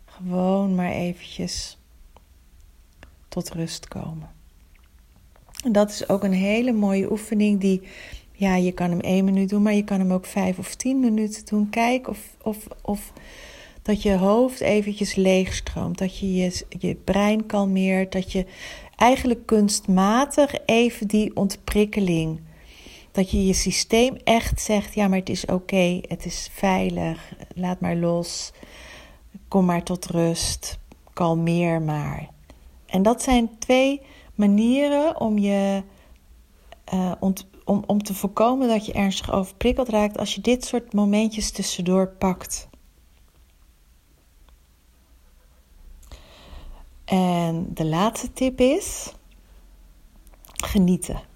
Gewoon 0.05 0.75
maar 0.75 0.91
eventjes 0.91 1.77
tot 3.27 3.51
rust 3.51 3.87
komen. 3.87 4.29
En 5.63 5.71
dat 5.71 5.89
is 5.89 6.09
ook 6.09 6.23
een 6.23 6.33
hele 6.33 6.71
mooie 6.71 7.11
oefening 7.11 7.59
die, 7.59 7.81
ja, 8.31 8.55
je 8.55 8.71
kan 8.71 8.89
hem 8.89 8.99
één 8.99 9.25
minuut 9.25 9.49
doen, 9.49 9.61
maar 9.61 9.73
je 9.73 9.83
kan 9.83 9.99
hem 9.99 10.11
ook 10.11 10.25
vijf 10.25 10.57
of 10.57 10.75
tien 10.75 10.99
minuten 10.99 11.45
doen. 11.45 11.69
Kijk 11.69 12.07
of, 12.07 12.19
of, 12.41 12.67
of 12.81 13.13
dat 13.81 14.01
je 14.01 14.15
hoofd 14.15 14.59
eventjes 14.59 15.15
leegstroomt, 15.15 15.97
dat 15.97 16.17
je, 16.17 16.35
je 16.35 16.65
je 16.79 16.95
brein 16.95 17.45
kalmeert, 17.45 18.11
dat 18.11 18.31
je 18.31 18.45
eigenlijk 18.95 19.45
kunstmatig 19.45 20.55
even 20.65 21.07
die 21.07 21.35
ontprikkeling 21.35 22.39
dat 23.11 23.31
je 23.31 23.45
je 23.45 23.53
systeem 23.53 24.15
echt 24.23 24.61
zegt: 24.61 24.93
ja, 24.93 25.07
maar 25.07 25.19
het 25.19 25.29
is 25.29 25.45
oké, 25.45 25.99
het 26.07 26.25
is 26.25 26.49
veilig, 26.51 27.33
laat 27.55 27.79
maar 27.79 27.95
los, 27.95 28.51
kom 29.47 29.65
maar 29.65 29.83
tot 29.83 30.05
rust, 30.05 30.79
kalmeer 31.13 31.81
maar. 31.81 32.29
En 32.85 33.01
dat 33.01 33.21
zijn 33.21 33.57
twee 33.59 34.01
manieren 34.35 35.19
om 35.19 35.37
je 35.37 35.83
ont, 37.19 37.47
om, 37.65 37.83
om 37.87 38.03
te 38.03 38.13
voorkomen 38.13 38.67
dat 38.67 38.85
je 38.85 38.93
ernstig 38.93 39.31
overprikkeld 39.31 39.89
raakt 39.89 40.17
als 40.17 40.35
je 40.35 40.41
dit 40.41 40.65
soort 40.65 40.93
momentjes 40.93 41.51
tussendoor 41.51 42.07
pakt. 42.07 42.69
En 47.05 47.73
de 47.73 47.85
laatste 47.85 48.33
tip 48.33 48.59
is 48.59 49.13
genieten. 50.53 51.30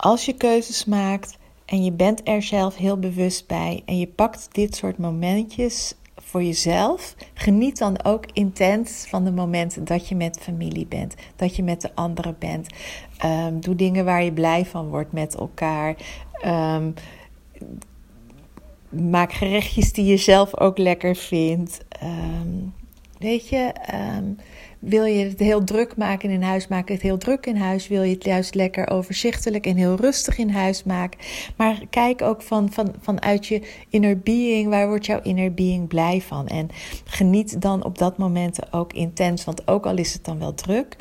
Als 0.00 0.24
je 0.24 0.32
keuzes 0.32 0.84
maakt 0.84 1.38
en 1.64 1.84
je 1.84 1.92
bent 1.92 2.28
er 2.28 2.42
zelf 2.42 2.76
heel 2.76 2.98
bewust 2.98 3.46
bij 3.46 3.82
en 3.84 3.98
je 3.98 4.06
pakt 4.06 4.48
dit 4.52 4.76
soort 4.76 4.98
momentjes 4.98 5.94
voor 6.16 6.42
jezelf, 6.42 7.14
geniet 7.34 7.78
dan 7.78 8.04
ook 8.04 8.24
intens 8.32 9.06
van 9.08 9.24
de 9.24 9.32
momenten 9.32 9.84
dat 9.84 10.08
je 10.08 10.14
met 10.14 10.38
familie 10.40 10.86
bent, 10.86 11.14
dat 11.36 11.56
je 11.56 11.62
met 11.62 11.80
de 11.80 11.94
anderen 11.94 12.36
bent. 12.38 12.66
Um, 13.24 13.60
doe 13.60 13.74
dingen 13.74 14.04
waar 14.04 14.24
je 14.24 14.32
blij 14.32 14.66
van 14.66 14.88
wordt 14.88 15.12
met 15.12 15.34
elkaar. 15.34 15.96
Um, 16.46 16.94
maak 18.88 19.32
gerechtjes 19.32 19.92
die 19.92 20.04
je 20.04 20.16
zelf 20.16 20.58
ook 20.58 20.78
lekker 20.78 21.16
vindt. 21.16 21.84
Um, 22.02 22.74
weet 23.18 23.48
je, 23.48 23.72
wil 24.80 25.04
je 25.04 25.24
het 25.24 25.38
heel 25.38 25.64
druk 25.64 25.96
maken 25.96 26.30
in 26.30 26.42
huis, 26.42 26.68
maak 26.68 26.88
het 26.88 27.02
heel 27.02 27.18
druk 27.18 27.46
in 27.46 27.56
huis. 27.56 27.88
Wil 27.88 28.02
je 28.02 28.14
het 28.14 28.24
juist 28.24 28.54
lekker 28.54 28.90
overzichtelijk 28.90 29.66
en 29.66 29.76
heel 29.76 29.94
rustig 29.94 30.38
in 30.38 30.50
huis 30.50 30.84
maken. 30.84 31.20
Maar 31.56 31.82
kijk 31.90 32.22
ook 32.22 32.42
van, 32.42 32.72
van, 32.72 32.94
vanuit 33.00 33.46
je 33.46 33.62
inner 33.88 34.18
being, 34.18 34.68
waar 34.68 34.88
wordt 34.88 35.06
jouw 35.06 35.20
inner 35.22 35.54
being 35.54 35.88
blij 35.88 36.20
van? 36.20 36.46
En 36.46 36.68
geniet 37.04 37.60
dan 37.60 37.84
op 37.84 37.98
dat 37.98 38.18
moment 38.18 38.72
ook 38.72 38.92
intens, 38.92 39.44
want 39.44 39.68
ook 39.68 39.86
al 39.86 39.96
is 39.96 40.12
het 40.12 40.24
dan 40.24 40.38
wel 40.38 40.54
druk, 40.54 40.96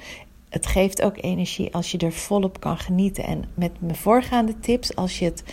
het 0.50 0.68
geeft 0.68 1.02
ook 1.02 1.18
energie 1.22 1.74
als 1.74 1.92
je 1.92 1.98
er 1.98 2.12
volop 2.12 2.60
kan 2.60 2.78
genieten. 2.78 3.24
En 3.24 3.44
met 3.54 3.72
mijn 3.82 3.96
voorgaande 3.96 4.60
tips, 4.60 4.96
als 4.96 5.20
je, 5.20 5.26
het, 5.26 5.44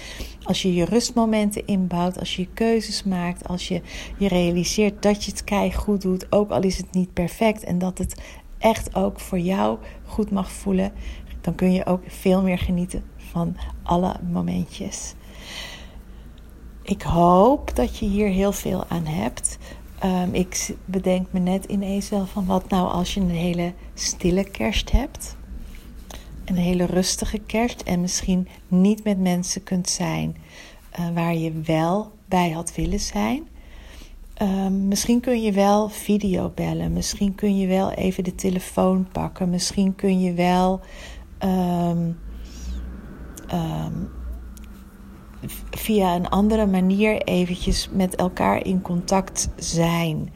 als 0.47 0.63
je 0.63 0.75
je 0.75 0.85
rustmomenten 0.85 1.67
inbouwt, 1.67 2.19
als 2.19 2.37
je 2.37 2.49
keuzes 2.55 3.05
maakt, 3.05 3.49
als 3.49 3.69
je 3.69 3.81
je 4.19 4.29
realiseert 4.29 5.03
dat 5.03 5.25
je 5.25 5.31
het 5.31 5.45
kei 5.45 5.73
goed 5.73 6.03
doet, 6.03 6.33
ook 6.33 6.51
al 6.51 6.63
is 6.63 6.77
het 6.77 6.93
niet 6.93 7.13
perfect 7.13 7.65
en 7.65 7.79
dat 7.79 7.99
het 7.99 8.23
echt 8.59 8.95
ook 8.95 9.21
voor 9.21 9.39
jou 9.39 9.79
goed 10.05 10.31
mag 10.31 10.51
voelen, 10.51 10.93
dan 11.41 11.55
kun 11.55 11.73
je 11.73 11.87
ook 11.87 12.03
veel 12.07 12.43
meer 12.43 12.59
genieten 12.59 13.05
van 13.17 13.57
alle 13.83 14.17
momentjes. 14.33 15.15
Ik 16.83 17.03
hoop 17.03 17.77
dat 17.77 17.99
je 17.99 18.07
hier 18.07 18.29
heel 18.29 18.53
veel 18.53 18.85
aan 18.89 19.07
hebt. 19.07 19.59
Um, 20.05 20.35
ik 20.35 20.75
bedenk 20.85 21.27
me 21.31 21.39
net 21.39 21.65
ineens 21.65 22.09
wel 22.09 22.27
van 22.27 22.47
wat 22.47 22.69
nou 22.69 22.91
als 22.91 23.15
je 23.15 23.21
een 23.21 23.31
hele 23.31 23.73
stille 23.95 24.45
kerst 24.45 24.91
hebt. 24.91 25.37
Een 26.47 26.57
hele 26.57 26.85
rustige 26.85 27.39
kerst 27.39 27.83
en 27.83 28.01
misschien 28.01 28.49
niet 28.69 29.05
met 29.05 29.21
mensen 29.21 29.63
kunt 29.63 29.89
zijn 29.89 30.37
uh, 31.01 31.09
waar 31.15 31.35
je 31.35 31.53
wel 31.53 32.13
bij 32.29 32.51
had 32.51 32.75
willen 32.75 33.01
zijn. 33.01 33.49
Um, 34.43 34.89
misschien 34.89 35.21
kun 35.21 35.43
je 35.43 35.53
wel 35.53 35.89
video 35.89 36.53
bellen. 36.55 36.93
Misschien 36.93 37.35
kun 37.35 37.59
je 37.59 37.67
wel 37.67 37.91
even 37.93 38.25
de 38.25 38.35
telefoon 38.35 39.09
pakken. 39.13 39.51
Misschien 39.51 39.95
kun 39.95 40.21
je 40.21 40.33
wel 40.33 40.81
um, 41.45 42.19
via 45.71 46.15
een 46.15 46.29
andere 46.29 46.67
manier 46.67 47.23
eventjes 47.23 47.89
met 47.93 48.15
elkaar 48.15 48.65
in 48.65 48.83
contact 48.83 49.49
zijn. 49.57 50.33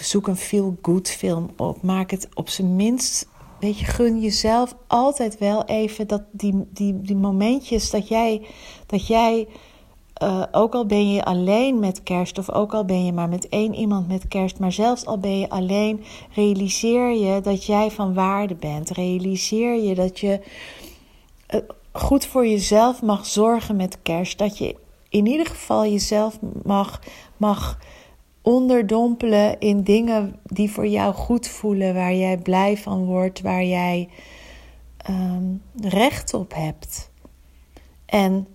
Zoek 0.00 0.26
een 0.26 0.36
feel-good 0.36 1.10
film 1.10 1.50
op. 1.56 1.82
Maak 1.82 2.10
het 2.10 2.28
op 2.34 2.48
zijn 2.48 2.76
minst. 2.76 3.28
Weet 3.60 3.78
je, 3.78 3.84
gun 3.84 4.20
jezelf 4.20 4.74
altijd 4.86 5.38
wel 5.38 5.64
even 5.64 6.08
dat 6.08 6.22
die, 6.30 6.66
die, 6.70 7.00
die 7.00 7.16
momentjes 7.16 7.90
dat 7.90 8.08
jij, 8.08 8.46
dat 8.86 9.06
jij 9.06 9.48
uh, 10.22 10.42
ook 10.52 10.74
al 10.74 10.86
ben 10.86 11.12
je 11.12 11.24
alleen 11.24 11.78
met 11.78 12.02
kerst, 12.02 12.38
of 12.38 12.50
ook 12.50 12.74
al 12.74 12.84
ben 12.84 13.04
je 13.04 13.12
maar 13.12 13.28
met 13.28 13.48
één 13.48 13.74
iemand 13.74 14.08
met 14.08 14.28
kerst, 14.28 14.58
maar 14.58 14.72
zelfs 14.72 15.06
al 15.06 15.18
ben 15.18 15.38
je 15.38 15.48
alleen, 15.48 16.04
realiseer 16.34 17.10
je 17.10 17.40
dat 17.40 17.64
jij 17.64 17.90
van 17.90 18.14
waarde 18.14 18.54
bent. 18.54 18.90
Realiseer 18.90 19.82
je 19.82 19.94
dat 19.94 20.20
je 20.20 20.40
goed 21.92 22.26
voor 22.26 22.46
jezelf 22.46 23.02
mag 23.02 23.26
zorgen 23.26 23.76
met 23.76 23.98
kerst. 24.02 24.38
Dat 24.38 24.58
je 24.58 24.76
in 25.08 25.26
ieder 25.26 25.46
geval 25.46 25.86
jezelf 25.86 26.38
mag, 26.62 27.00
mag 27.36 27.78
onderdompelen 28.42 29.60
in 29.60 29.82
dingen 29.82 30.36
die 30.42 30.70
voor 30.70 30.86
jou 30.86 31.14
goed 31.14 31.48
voelen, 31.48 31.94
waar 31.94 32.14
jij 32.14 32.38
blij 32.38 32.76
van 32.76 33.04
wordt, 33.04 33.40
waar 33.40 33.64
jij 33.64 34.08
um, 35.10 35.62
recht 35.80 36.34
op 36.34 36.54
hebt. 36.54 37.10
En 38.06 38.46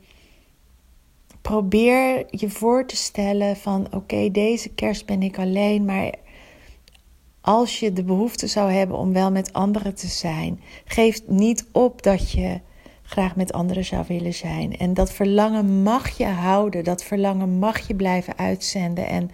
probeer 1.41 2.25
je 2.29 2.49
voor 2.49 2.85
te 2.85 2.95
stellen 2.95 3.55
van 3.55 3.87
oké, 3.93 4.31
deze 4.31 4.69
kerst 4.69 5.05
ben 5.05 5.21
ik 5.23 5.39
alleen, 5.39 5.85
maar 5.85 6.13
als 7.41 7.79
je 7.79 7.93
de 7.93 8.03
behoefte 8.03 8.47
zou 8.47 8.71
hebben 8.71 8.97
om 8.97 9.13
wel 9.13 9.31
met 9.31 9.53
anderen 9.53 9.95
te 9.95 10.07
zijn, 10.07 10.61
geef 10.85 11.21
niet 11.27 11.67
op 11.71 12.03
dat 12.03 12.31
je 12.31 12.59
graag 13.07 13.35
met 13.35 13.53
anderen 13.53 13.85
zou 13.85 14.03
willen 14.07 14.33
zijn. 14.33 14.77
En 14.77 14.93
dat 14.93 15.13
verlangen 15.13 15.83
mag 15.83 16.17
je 16.17 16.25
houden, 16.25 16.83
dat 16.83 17.03
verlangen 17.03 17.59
mag 17.59 17.87
je 17.87 17.95
blijven 17.95 18.37
uitzenden. 18.37 19.07
En 19.07 19.29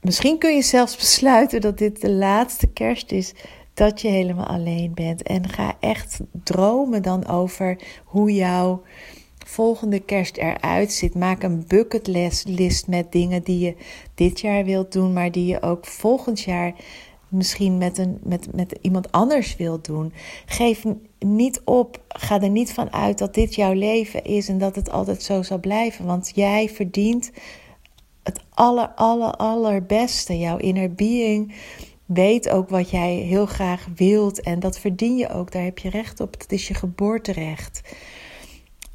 misschien 0.00 0.38
kun 0.38 0.54
je 0.54 0.62
zelfs 0.62 0.96
besluiten 0.96 1.60
dat 1.60 1.78
dit 1.78 2.00
de 2.00 2.10
laatste 2.10 2.66
kerst 2.66 3.12
is 3.12 3.32
dat 3.74 4.00
je 4.00 4.08
helemaal 4.08 4.46
alleen 4.46 4.94
bent. 4.94 5.22
En 5.22 5.48
ga 5.48 5.76
echt 5.80 6.20
dromen 6.44 7.02
dan 7.02 7.26
over 7.26 7.78
hoe 8.04 8.34
jouw 8.34 8.82
volgende 9.46 10.00
kerst 10.00 10.36
eruit 10.36 10.92
ziet. 10.92 11.14
Maak 11.14 11.42
een 11.42 11.64
bucketlist 11.66 12.86
met 12.86 13.12
dingen 13.12 13.42
die 13.42 13.58
je 13.58 13.76
dit 14.14 14.40
jaar 14.40 14.64
wilt 14.64 14.92
doen, 14.92 15.12
maar 15.12 15.32
die 15.32 15.46
je 15.46 15.62
ook 15.62 15.86
volgend 15.86 16.40
jaar 16.40 16.74
misschien 17.34 17.78
met, 17.78 17.98
een, 17.98 18.18
met, 18.22 18.54
met 18.54 18.78
iemand 18.80 19.12
anders 19.12 19.56
wilt 19.56 19.84
doen. 19.84 20.12
Geef 20.46 20.84
niet 21.18 21.60
op. 21.64 22.02
Ga 22.08 22.40
er 22.40 22.50
niet 22.50 22.72
van 22.72 22.92
uit 22.92 23.18
dat 23.18 23.34
dit 23.34 23.54
jouw 23.54 23.72
leven 23.72 24.24
is 24.24 24.48
en 24.48 24.58
dat 24.58 24.74
het 24.74 24.90
altijd 24.90 25.22
zo 25.22 25.42
zal 25.42 25.58
blijven. 25.58 26.04
Want 26.04 26.32
jij 26.34 26.68
verdient 26.68 27.30
het 28.22 28.40
aller, 28.50 28.88
aller, 28.88 29.32
allerbeste. 29.36 30.38
Jouw 30.38 30.56
inner 30.56 30.94
being 30.94 31.54
weet 32.06 32.48
ook 32.48 32.68
wat 32.68 32.90
jij 32.90 33.14
heel 33.14 33.46
graag 33.46 33.86
wilt. 33.94 34.40
En 34.40 34.60
dat 34.60 34.78
verdien 34.78 35.16
je 35.16 35.28
ook. 35.28 35.52
Daar 35.52 35.64
heb 35.64 35.78
je 35.78 35.90
recht 35.90 36.20
op. 36.20 36.38
Dat 36.38 36.52
is 36.52 36.68
je 36.68 36.74
geboorterecht. 36.74 37.80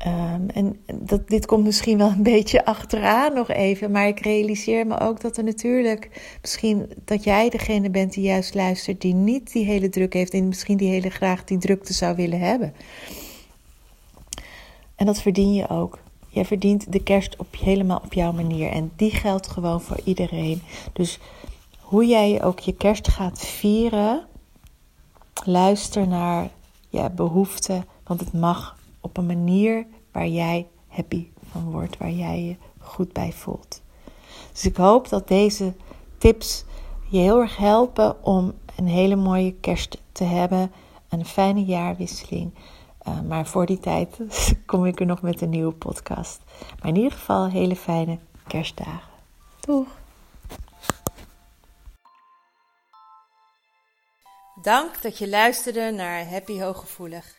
Um, 0.08 0.50
en 0.50 0.80
dat, 0.94 1.28
dit 1.28 1.46
komt 1.46 1.64
misschien 1.64 1.98
wel 1.98 2.10
een 2.10 2.24
beetje 2.34 2.66
achteraan 2.66 3.34
nog 3.34 3.50
even, 3.50 3.92
maar 3.92 4.08
ik 4.08 4.20
realiseer 4.20 4.88
me 4.88 5.00
ook 5.00 5.22
dat 5.22 5.38
er 5.38 5.44
natuurlijk 5.44 6.38
misschien 6.42 6.90
dat 7.06 7.24
jij 7.24 7.50
degene 7.50 7.90
bent 7.90 8.14
die 8.14 8.24
juist 8.24 8.54
luistert, 8.54 9.02
die 9.02 9.14
niet 9.14 9.52
die 9.52 9.66
hele 9.66 9.90
druk 9.90 10.14
heeft 10.14 10.34
en 10.34 10.48
misschien 10.48 10.78
die 10.78 10.90
hele 10.90 11.10
graag 11.10 11.44
die 11.44 11.58
drukte 11.58 11.94
zou 11.94 12.16
willen 12.16 12.40
hebben. 12.40 12.74
En 14.96 15.06
dat 15.06 15.22
verdien 15.22 15.54
je 15.54 15.70
ook. 15.70 16.00
Jij 16.30 16.46
verdient 16.46 16.92
de 16.92 17.04
kerst 17.04 17.36
op, 17.36 17.56
helemaal 17.60 18.02
op 18.06 18.14
jouw 18.14 18.32
manier 18.32 18.72
en 18.72 18.92
die 18.96 19.12
geldt 19.12 19.48
gewoon 19.48 19.82
voor 19.82 20.00
iedereen. 20.04 20.62
Dus 20.94 21.20
hoe 21.80 22.06
jij 22.06 22.44
ook 22.44 22.60
je 22.60 22.76
kerst 22.76 23.08
gaat 23.08 23.40
vieren, 23.40 24.26
luister 25.46 26.08
naar 26.08 26.50
je 26.90 27.10
behoeften, 27.10 27.86
want 28.04 28.20
het 28.20 28.34
mag 28.34 28.78
op 29.02 29.18
een 29.18 29.26
manier 29.26 29.86
waar 30.12 30.28
jij 30.28 30.68
happy 30.88 31.28
van 31.52 31.72
wordt, 31.72 31.98
waar 31.98 32.12
jij 32.12 32.44
je 32.44 32.56
goed 32.80 33.14
bij 33.14 33.32
voelt. 33.32 33.82
Dus 34.52 34.66
ik 34.66 34.76
hoop 34.76 35.10
dat 35.10 35.28
deze 35.28 35.74
tips 36.18 36.66
je 37.10 37.18
heel 37.18 37.42
erg 37.42 37.58
helpen 37.58 38.24
om 38.24 38.54
een 38.76 38.88
hele 38.88 39.16
mooie 39.16 39.54
kerst 39.54 39.98
te 40.12 40.24
hebben, 40.24 40.72
een 41.10 41.26
fijne 41.26 41.66
jaarwisseling. 41.66 42.54
Uh, 43.08 43.22
maar 43.22 43.48
voor 43.48 43.66
die 43.66 43.80
tijd 43.80 44.18
kom 44.66 44.86
ik 44.86 45.00
er 45.00 45.06
nog 45.06 45.22
met 45.22 45.42
een 45.42 45.50
nieuwe 45.50 45.74
podcast. 45.74 46.42
Maar 46.80 46.90
in 46.90 46.96
ieder 46.96 47.12
geval 47.12 47.50
hele 47.50 47.76
fijne 47.76 48.18
kerstdagen. 48.48 49.10
Doeg! 49.60 49.88
Dank 54.62 55.02
dat 55.02 55.18
je 55.18 55.30
luisterde 55.30 55.92
naar 55.92 56.30
Happy 56.30 56.60
Hooggevoelig. 56.60 57.39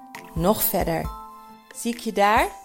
nog 0.33 0.63
verder. 0.63 1.09
Zie 1.75 1.93
ik 1.93 1.99
je 1.99 2.11
daar? 2.11 2.60